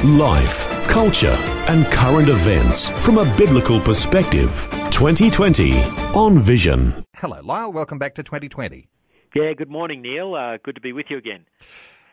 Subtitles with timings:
[0.00, 1.36] Life, culture,
[1.68, 4.50] and current events from a biblical perspective.
[4.90, 5.78] 2020
[6.12, 7.04] on Vision.
[7.14, 7.72] Hello, Lyle.
[7.72, 8.88] Welcome back to 2020.
[9.36, 10.34] Yeah, good morning, Neil.
[10.34, 11.44] Uh, good to be with you again.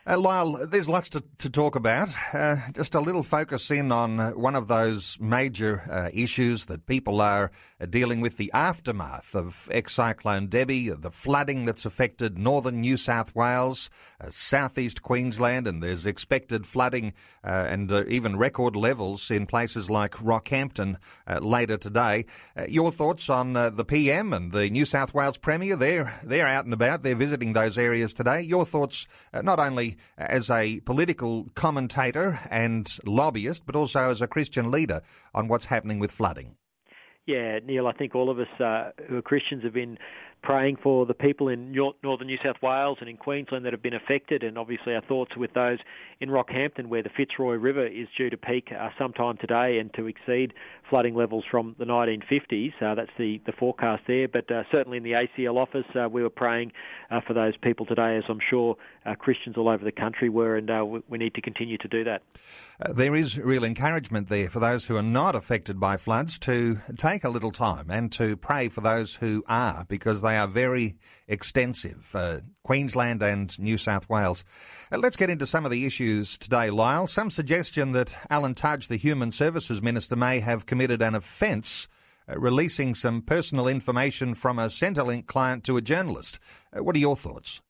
[0.06, 2.08] Uh, Lyle, there's lots to, to talk about.
[2.32, 6.86] Uh, just a little focus in on uh, one of those major uh, issues that
[6.86, 12.38] people are uh, dealing with the aftermath of ex cyclone Debbie, the flooding that's affected
[12.38, 13.90] northern New South Wales,
[14.22, 17.12] uh, southeast Queensland, and there's expected flooding
[17.42, 20.96] and even record levels in places like Rockhampton
[21.40, 22.26] later today.
[22.68, 25.74] your thoughts on the PM and the New South Wales Premier?
[25.74, 28.42] They're, they're out and about, they're visiting those areas today.
[28.42, 34.70] Your thoughts not only as a political commentator and lobbyist, but also as a Christian
[34.70, 35.02] leader
[35.34, 36.56] on what's happening with flooding.
[37.26, 39.98] Yeah, Neil, I think all of us uh, who are Christians have been
[40.42, 43.94] praying for the people in northern New South Wales and in Queensland that have been
[43.94, 45.78] affected, and obviously our thoughts with those
[46.20, 50.06] in Rockhampton where the Fitzroy River is due to peak uh, sometime today and to
[50.06, 50.52] exceed
[50.88, 52.72] flooding levels from the 1950s.
[52.82, 56.22] Uh, that's the, the forecast there, but uh, certainly in the ACL office uh, we
[56.22, 56.72] were praying
[57.10, 60.56] uh, for those people today, as I'm sure uh, Christians all over the country were,
[60.56, 62.22] and we, we, need to continue to do that.
[62.94, 67.24] there is real encouragement there for those who are not affected by floods to take
[67.24, 70.96] a little time and to pray for those who are, because they they are very
[71.26, 74.44] extensive, uh, Queensland and New South Wales.
[74.92, 77.08] Uh, let's get into some of the issues today, Lyle.
[77.08, 81.88] Some suggestion that Alan Tudge, the Human Services Minister, may have committed an offence.
[82.28, 86.38] Uh, releasing some personal information from a Centrelink client to a journalist.
[86.72, 87.60] Uh, what are your thoughts?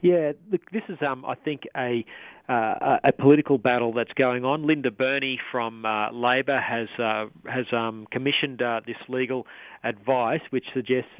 [0.00, 2.04] Yeah, look, this is, um, I think, a
[2.48, 4.66] uh, a political battle that's going on.
[4.66, 9.46] Linda Burney from uh, Labor has uh, has um, commissioned uh, this legal
[9.84, 11.10] advice, which suggests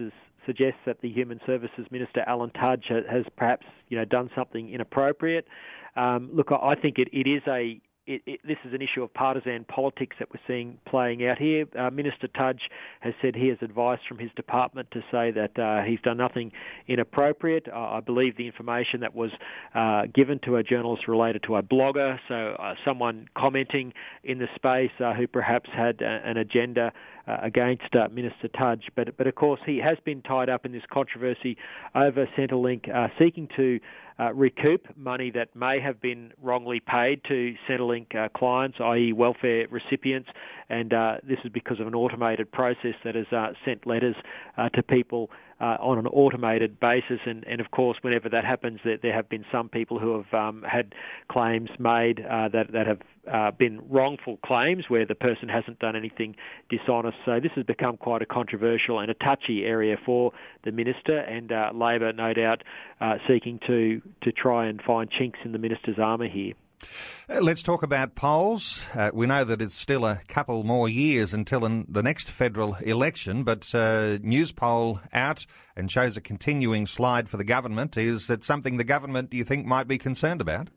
[0.48, 5.46] suggests that the Human Services Minister Alan Tudge has perhaps you know done something inappropriate.
[5.94, 9.12] Um, look, I think it, it is a it, it, this is an issue of
[9.12, 11.66] partisan politics that we're seeing playing out here.
[11.78, 12.62] Uh, Minister Tudge
[13.00, 16.50] has said he has advice from his department to say that uh, he's done nothing
[16.88, 17.68] inappropriate.
[17.68, 19.30] Uh, I believe the information that was
[19.74, 23.92] uh, given to a journalist related to a blogger, so uh, someone commenting
[24.24, 26.92] in the space uh, who perhaps had a, an agenda
[27.42, 28.84] against Minister Tudge.
[28.96, 31.58] But, but of course, he has been tied up in this controversy
[31.94, 33.78] over Centrelink seeking to
[34.18, 39.66] uh, recoup money that may have been wrongly paid to Centrelink uh, clients, i.e., welfare
[39.70, 40.28] recipients,
[40.68, 44.16] and uh, this is because of an automated process that has uh, sent letters
[44.56, 45.30] uh, to people
[45.60, 47.20] uh, on an automated basis.
[47.26, 50.34] And, and of course, whenever that happens, there, there have been some people who have
[50.34, 50.94] um, had
[51.30, 53.00] claims made uh, that that have
[53.32, 56.34] uh, been wrongful claims where the person hasn't done anything
[56.70, 57.16] dishonest.
[57.24, 60.32] So this has become quite a controversial and a touchy area for
[60.64, 62.62] the minister and uh, Labor, no doubt,
[63.00, 66.54] uh, seeking to to try and find chinks in the minister's armour here.
[67.28, 68.88] Uh, let's talk about polls.
[68.94, 73.44] Uh, we know that it's still a couple more years until the next federal election,
[73.44, 75.44] but uh, Newspoll out
[75.76, 77.96] and shows a continuing slide for the government.
[77.96, 80.68] Is that something the government, do you think, might be concerned about?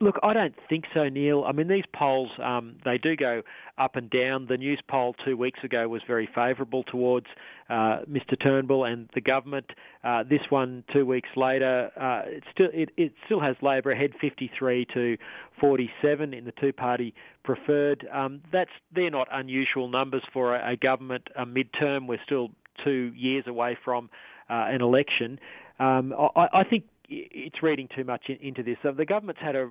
[0.00, 1.44] Look, I don't think so, Neil.
[1.46, 3.42] I mean, these polls um, they do go
[3.78, 4.46] up and down.
[4.48, 7.26] The Newspoll two weeks ago was very favourable towards
[7.70, 8.40] uh, Mr.
[8.40, 9.66] Turnbull and the government.
[10.02, 14.10] Uh, this one, two weeks later, uh, it still it, it still has Labor ahead,
[14.20, 15.16] 53 to
[15.60, 18.06] 47 in the two-party preferred.
[18.12, 22.08] Um, that's they're not unusual numbers for a, a government a midterm.
[22.08, 22.48] We're still
[22.84, 24.10] two years away from
[24.50, 25.38] uh, an election.
[25.78, 28.76] Um, I, I think it's reading too much into this.
[28.82, 29.70] So the government's had a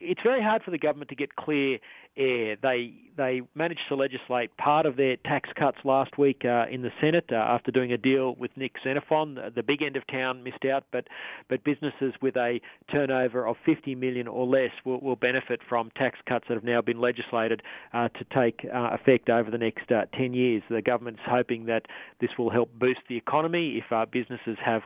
[0.00, 1.78] it's very hard for the government to get clear
[2.16, 2.56] air.
[2.62, 6.90] They they managed to legislate part of their tax cuts last week uh, in the
[7.00, 9.38] Senate uh, after doing a deal with Nick Xenophon.
[9.54, 11.06] The big end of town missed out, but
[11.48, 12.60] but businesses with a
[12.90, 16.80] turnover of 50 million or less will, will benefit from tax cuts that have now
[16.80, 20.62] been legislated uh, to take uh, effect over the next uh, 10 years.
[20.70, 21.86] The government's hoping that
[22.20, 23.82] this will help boost the economy.
[23.84, 24.82] If uh, businesses have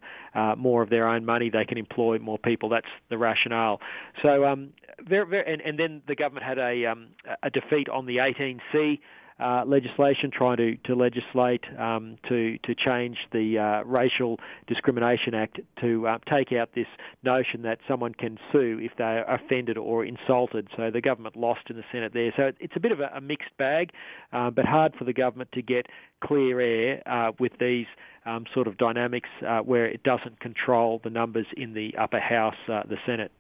[0.59, 2.69] more of their own money, they can employ more people.
[2.69, 3.81] That's the rationale.
[4.23, 4.66] So um,
[5.07, 7.09] very, very, and, and then the government had a um,
[7.43, 8.99] a defeat on the 18C
[9.39, 15.61] uh, legislation trying to, to legislate um, to to change the uh, Racial Discrimination Act
[15.81, 16.87] to uh, take out this
[17.23, 20.69] notion that someone can sue if they are offended or insulted.
[20.77, 22.33] So the government lost in the Senate there.
[22.37, 23.91] So it's a bit of a, a mixed bag,
[24.33, 25.87] uh, but hard for the government to get
[26.25, 27.87] clear air uh, with these
[28.25, 32.57] um, sort of dynamics uh, where it doesn't control the numbers in the upper house,
[32.67, 33.31] the Senate.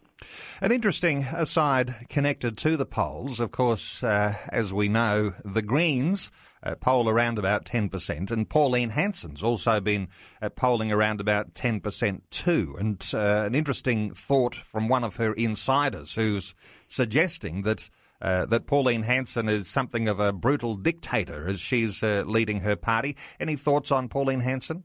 [0.62, 6.30] An interesting aside connected to the polls, of course, uh, as we know, the Greens
[6.62, 10.08] uh, poll around about 10%, and Pauline Hanson's also been
[10.40, 12.76] uh, polling around about 10% too.
[12.78, 16.54] And uh, an interesting thought from one of her insiders who's
[16.88, 17.90] suggesting that.
[18.18, 22.74] Uh, that Pauline Hanson is something of a brutal dictator as she's uh, leading her
[22.74, 23.14] party.
[23.38, 24.84] Any thoughts on Pauline Hanson?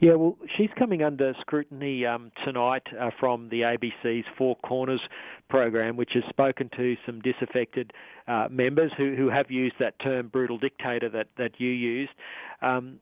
[0.00, 5.00] Yeah, well, she's coming under scrutiny um, tonight uh, from the ABC's Four Corners
[5.48, 7.92] program, which has spoken to some disaffected
[8.26, 12.12] uh, members who, who have used that term brutal dictator that, that you used.
[12.60, 12.98] Um,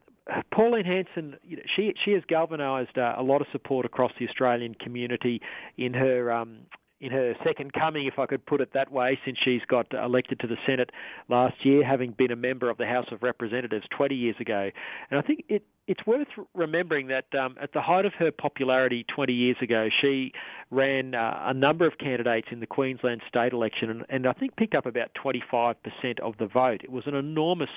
[0.55, 1.37] Pauline Hanson,
[1.75, 5.41] she she has galvanised uh, a lot of support across the Australian community
[5.77, 6.59] in her um,
[7.03, 10.39] in her second coming, if I could put it that way, since she's got elected
[10.41, 10.91] to the Senate
[11.29, 14.71] last year, having been a member of the House of Representatives 20 years ago.
[15.11, 19.05] And I think it, it's worth remembering that um, at the height of her popularity
[19.13, 20.31] 20 years ago, she
[20.71, 24.55] ran uh, a number of candidates in the Queensland state election and, and I think
[24.55, 25.75] picked up about 25%
[26.23, 26.83] of the vote.
[26.85, 27.71] It was an enormous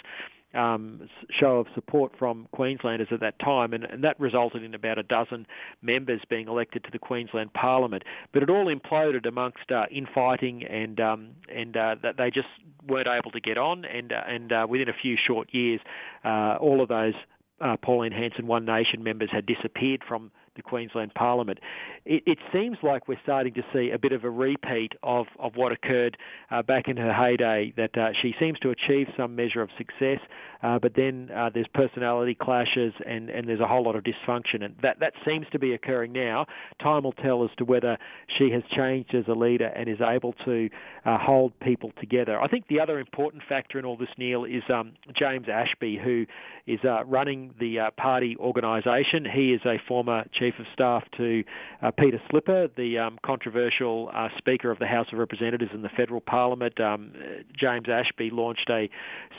[0.55, 4.97] um, show of support from Queenslanders at that time, and, and, that resulted in about
[4.97, 5.45] a dozen
[5.81, 8.03] members being elected to the Queensland Parliament.
[8.33, 12.47] But it all imploded amongst uh, infighting, and um, and uh, that they just
[12.87, 15.81] weren't able to get on, and uh, and uh, within a few short years,
[16.23, 17.13] uh, all of those
[17.61, 21.59] uh, Pauline Hanson One Nation members had disappeared from the Queensland Parliament.
[22.05, 25.55] It, it, seems like we're starting to see a bit of a repeat of, of
[25.55, 26.17] what occurred
[26.51, 30.19] uh, back in her heyday, that uh, she seems to achieve some measure of success,
[30.63, 34.63] uh, but then uh, there's personality clashes and, and there's a whole lot of dysfunction.
[34.63, 36.45] And that, that seems to be occurring now.
[36.81, 37.97] Time will tell as to whether
[38.37, 40.69] she has changed as a leader and is able to
[41.05, 42.39] uh, hold people together.
[42.39, 46.25] I think the other important factor in all this, Neil, is um, James Ashby, who
[46.67, 49.25] is uh, running the party organisation.
[49.25, 51.43] He is a former chief Chief of Staff to
[51.81, 55.89] uh, Peter Slipper, the um, controversial uh, Speaker of the House of Representatives in the
[55.89, 56.79] federal parliament.
[56.79, 57.13] Um,
[57.59, 58.89] James Ashby launched a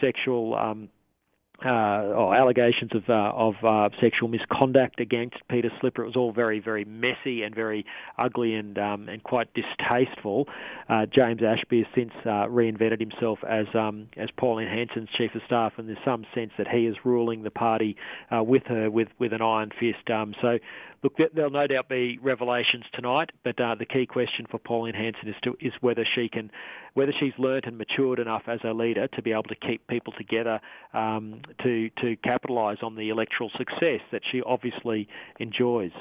[0.00, 0.88] sexual um,
[1.64, 6.02] uh, or allegations of uh, of uh, sexual misconduct against Peter Slipper.
[6.02, 7.86] It was all very very messy and very
[8.18, 10.48] ugly and um, and quite distasteful.
[10.88, 15.40] Uh, James Ashby has since uh, reinvented himself as um, as Pauline Hanson's chief of
[15.46, 17.96] staff, and there's some sense that he is ruling the party
[18.30, 20.10] uh, with her with with an iron fist.
[20.10, 20.58] Um, so
[21.06, 25.28] look, there'll no doubt be revelations tonight, but uh, the key question for Pauline Hanson
[25.28, 26.50] is to is whether she can,
[26.94, 30.12] whether she's learnt and matured enough as a leader to be able to keep people
[30.16, 30.60] together,
[30.94, 35.08] um, to to capitalise on the electoral success that she obviously
[35.38, 35.92] enjoys.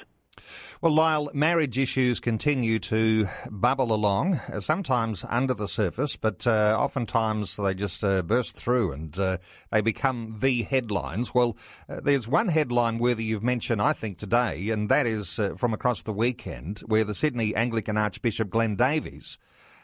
[0.81, 6.77] Well, Lyle, marriage issues continue to bubble along, uh, sometimes under the surface, but uh,
[6.79, 9.37] oftentimes they just uh, burst through and uh,
[9.71, 11.33] they become the headlines.
[11.33, 11.57] Well,
[11.89, 15.73] uh, there's one headline worthy you've mentioned, I think, today, and that is uh, from
[15.73, 19.37] across the weekend, where the Sydney Anglican Archbishop Glenn Davies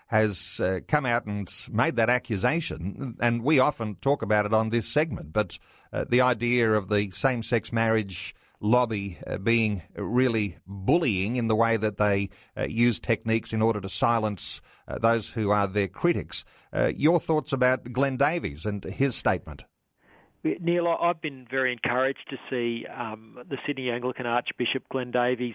[0.08, 4.70] has uh, come out and made that accusation, and we often talk about it on
[4.70, 5.32] this segment.
[5.32, 5.58] But
[5.94, 11.56] uh, the idea of the same sex marriage lobby uh, being really bullying in the
[11.56, 15.88] way that they uh, use techniques in order to silence uh, those who are their
[15.88, 16.46] critics.
[16.72, 19.64] Uh, your thoughts about Glenn Davies and his statement?
[20.44, 25.54] Neil, I've been very encouraged to see um, the Sydney Anglican Archbishop Glenn Davies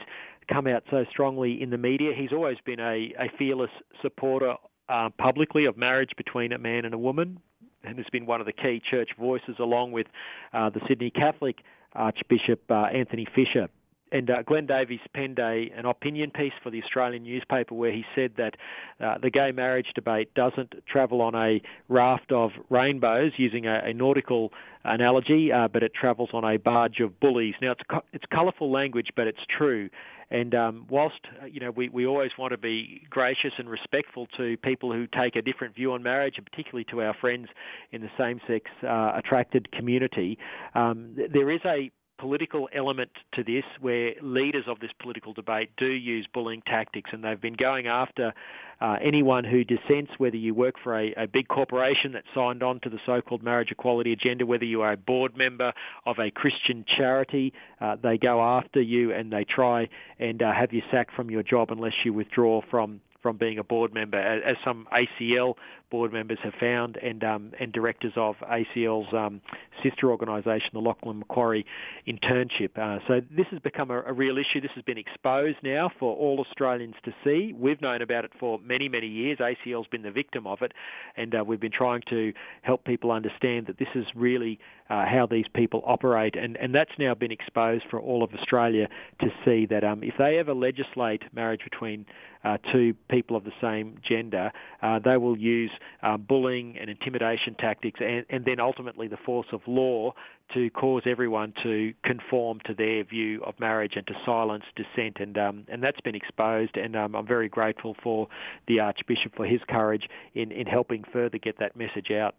[0.49, 2.13] come out so strongly in the media.
[2.17, 3.71] He's always been a, a fearless
[4.01, 4.55] supporter
[4.89, 7.41] uh, publicly of marriage between a man and a woman,
[7.87, 10.07] and has been one of the key church voices, along with
[10.53, 11.59] uh, the Sydney Catholic
[11.95, 13.69] Archbishop uh, Anthony Fisher.
[14.17, 18.03] And uh, Glenn Davies penned a, an opinion piece for the Australian newspaper where he
[18.15, 18.55] said that
[18.99, 23.93] uh, the gay marriage debate doesn't travel on a raft of rainbows, using a, a
[23.93, 24.53] nautical
[24.85, 27.57] analogy, uh, but it travels on a barge of bullies.
[27.61, 29.91] Now, it's, co- it's colourful language, but it's true.
[30.31, 34.27] And um, whilst uh, you know we, we always want to be gracious and respectful
[34.39, 37.49] to people who take a different view on marriage, and particularly to our friends
[37.93, 40.39] in the same-sex uh, attracted community,
[40.75, 45.87] um, there is a political element to this where leaders of this political debate do
[45.87, 48.33] use bullying tactics and they've been going after
[48.81, 52.79] uh, anyone who dissents, whether you work for a, a, big corporation that signed on
[52.81, 55.73] to the so called marriage equality agenda, whether you are a board member
[56.05, 60.73] of a Christian charity, uh, they go after you and they try and uh, have
[60.73, 64.55] you sacked from your job unless you withdraw from from being a board member, as
[64.65, 65.55] some ACL
[65.91, 69.41] board members have found, and um, and directors of ACL's um,
[69.83, 71.67] sister organisation, the Lachlan Macquarie
[72.07, 72.79] Internship.
[72.79, 74.61] Uh, so this has become a, a, real issue.
[74.61, 77.53] This has been exposed now for all Australians to see.
[77.53, 79.39] We've known about it for many, many years.
[79.39, 80.71] ACL's been the victim of it,
[81.17, 85.27] and uh, we've been trying to help people understand that this is really uh, how
[85.29, 88.87] these people operate, and, and that's now been exposed for all of Australia
[89.21, 92.07] to see that um, if they ever legislate marriage between
[92.45, 95.71] uh, to people of the same gender, uh, they will use
[96.03, 100.13] uh, bullying and intimidation tactics and, and then ultimately the force of law
[100.53, 105.17] to cause everyone to conform to their view of marriage and to silence dissent.
[105.19, 108.29] And, um, and that's been exposed, and um, I'm very grateful for
[108.69, 110.05] the Archbishop for his courage
[110.35, 112.35] in, in helping further get that message out.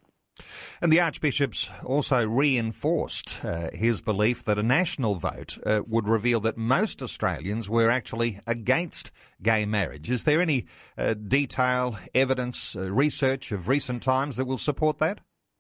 [0.82, 6.40] And the Archbishop's also reinforced uh, his belief that a national vote uh, would reveal
[6.42, 10.10] that most Australians were actually against gay marriage.
[10.10, 10.66] Is there any
[10.98, 15.20] uh, detail, evidence, uh, research of recent times that will support that?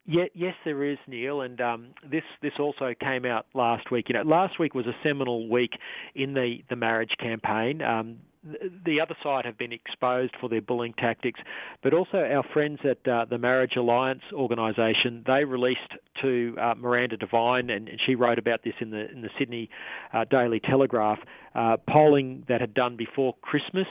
[0.09, 4.05] Yeah, yes, there is, Neil, and um, this this also came out last week.
[4.07, 5.71] You know, last week was a seminal week
[6.15, 7.81] in the the marriage campaign.
[7.81, 8.19] Um,
[8.85, 11.39] the other side have been exposed for their bullying tactics,
[11.83, 15.23] but also our friends at uh, the Marriage Alliance organisation.
[15.25, 19.21] They released to uh, Miranda Devine, and, and, she wrote about this in the in
[19.21, 19.69] the Sydney
[20.13, 21.19] uh, Daily Telegraph,
[21.55, 23.87] uh, polling that had done before Christmas,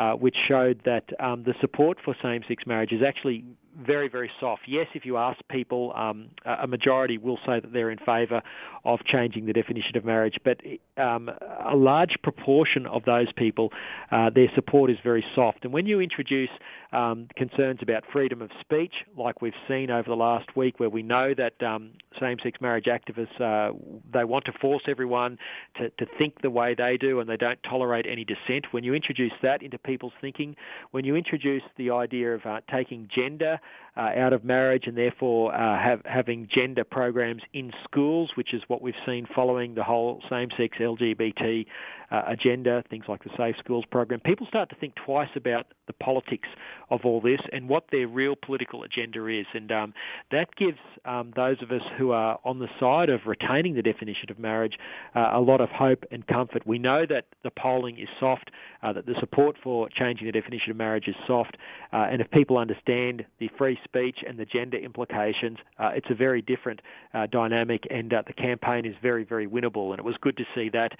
[0.00, 3.38] uh, which showed that um, the support for same-sex marriage is actually
[3.78, 4.62] very, very soft.
[4.66, 8.40] Yes, if you ask people, um, a majority will say that they're in favour
[8.84, 10.58] of changing the definition of marriage, but
[10.96, 11.30] um,
[11.74, 13.66] a large proportion of those people,
[14.10, 15.60] uh, their support is very soft.
[15.64, 16.50] And when you introduce
[16.92, 21.02] um, concerns about freedom of speech, like we've seen over the last week, where we
[21.02, 23.72] know that um, same-sex marriage activists uh,
[24.12, 25.38] they want to force everyone
[25.76, 28.66] to, to think the way they do, and they don't tolerate any dissent.
[28.72, 30.54] When you introduce that into people's thinking,
[30.92, 33.58] when you introduce the idea of uh, taking gender
[33.96, 38.62] uh, out of marriage and therefore uh, have, having gender programs in schools, which is
[38.68, 41.66] what we've seen following the whole same-sex LGBT
[42.10, 44.20] uh, agenda, things like the Safe Schools program.
[44.20, 46.48] People start to think twice about the politics
[46.90, 49.94] of all this and what their real political agenda is, and um,
[50.30, 54.30] that gives um, those of us who are on the side of retaining the definition
[54.30, 54.74] of marriage
[55.14, 56.66] uh, a lot of hope and comfort.
[56.66, 58.50] We know that the polling is soft,
[58.82, 61.56] uh, that the support for changing the definition of marriage is soft,
[61.92, 66.14] uh, and if people understand the free speech and the gender implications, uh, it's a
[66.14, 66.80] very different
[67.14, 69.90] uh, dynamic, and the campaign is very, very winnable.
[69.90, 70.92] And it was good to see that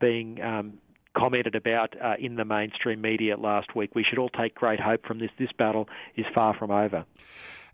[0.00, 0.78] being um,
[1.16, 3.94] commented about uh, in the mainstream media last week.
[3.94, 5.30] We should all take great hope from this.
[5.38, 7.04] This battle is far from over.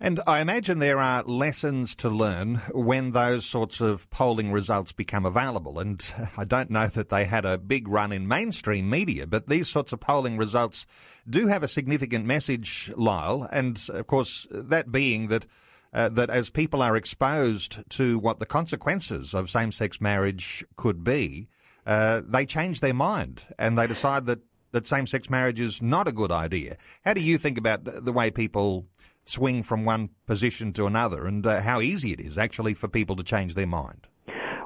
[0.01, 5.25] And I imagine there are lessons to learn when those sorts of polling results become
[5.25, 5.79] available.
[5.79, 6.05] And
[6.37, 9.93] I don't know that they had a big run in mainstream media, but these sorts
[9.93, 10.87] of polling results
[11.29, 13.49] do have a significant message, Lyle.
[13.53, 15.47] And of course, that being that.
[15.95, 21.51] Uh, that as people are exposed to what the consequences of same-sex marriage could be,
[21.87, 24.41] uh, they change their mind and they decide that,
[24.73, 26.77] that same-sex marriage is not a good idea.
[27.05, 28.87] How do you think about the way people
[29.25, 33.17] swing from one position to another and uh, how easy it is actually for people
[33.17, 34.07] to change their mind?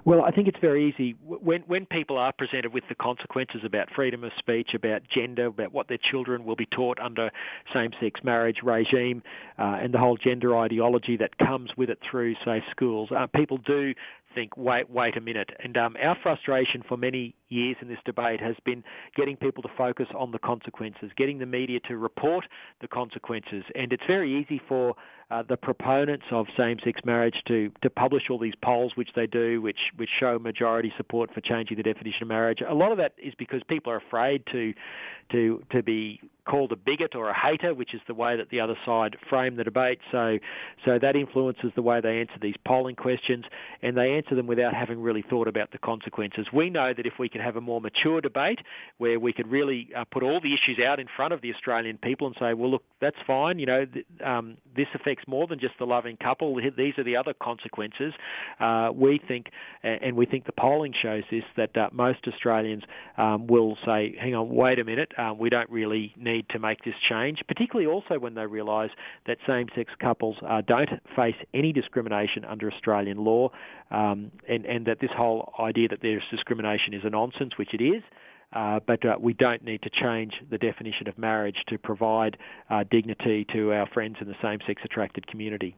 [0.06, 3.88] Well, I think it's very easy when when people are presented with the consequences about
[3.92, 7.32] freedom of speech, about gender, about what their children will be taught under
[7.74, 9.24] same-sex marriage regime,
[9.58, 13.08] uh, and the whole gender ideology that comes with it through say, schools.
[13.10, 13.94] Uh, people do
[14.36, 15.50] think, wait, wait a minute.
[15.64, 18.84] And um, our frustration for many years in this debate has been
[19.16, 22.44] getting people to focus on the consequences, getting the media to report
[22.82, 23.64] the consequences.
[23.74, 24.94] And it's very easy for
[25.30, 29.60] uh, the proponents of same-sex marriage to, to publish all these polls, which they do,
[29.60, 32.60] which which show majority support for changing the definition of marriage.
[32.68, 34.72] A lot of that is because people are afraid to
[35.32, 38.60] to to be called a bigot or a hater, which is the way that the
[38.60, 39.98] other side frame the debate.
[40.12, 40.38] So,
[40.84, 43.44] so that influences the way they answer these polling questions,
[43.82, 46.46] and they answer them without having really thought about the consequences.
[46.52, 48.60] We know that if we could have a more mature debate
[48.98, 51.98] where we could really uh, put all the issues out in front of the Australian
[51.98, 53.58] people and say, well, look, that's fine.
[53.58, 56.54] You know, th- um, this affects more than just the loving couple.
[56.56, 58.12] These are the other consequences.
[58.60, 59.46] Uh, we think,
[59.82, 62.82] and we think the polling shows this, that uh, most Australians
[63.16, 66.84] um, will say, hang on, wait a minute, um, we don't really need to make
[66.84, 68.90] this change, particularly also when they realise
[69.26, 73.50] that same sex couples uh, don't face any discrimination under Australian law,
[73.90, 77.82] um, and, and that this whole idea that there's discrimination is a nonsense, which it
[77.82, 78.02] is.
[78.52, 82.36] Uh, but uh, we don't need to change the definition of marriage to provide
[82.70, 85.76] uh, dignity to our friends in the same sex attracted community.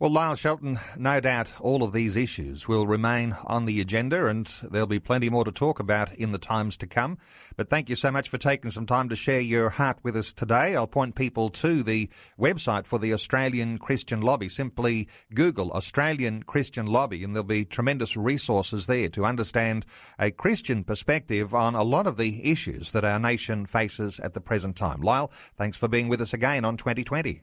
[0.00, 4.46] Well, Lyle Shelton, no doubt all of these issues will remain on the agenda and
[4.62, 7.16] there'll be plenty more to talk about in the times to come.
[7.56, 10.32] But thank you so much for taking some time to share your heart with us
[10.32, 10.74] today.
[10.74, 14.48] I'll point people to the website for the Australian Christian Lobby.
[14.48, 19.86] Simply Google Australian Christian Lobby and there'll be tremendous resources there to understand
[20.18, 24.40] a Christian perspective on a lot of the issues that our nation faces at the
[24.40, 25.02] present time.
[25.02, 27.42] Lyle, thanks for being with us again on 2020.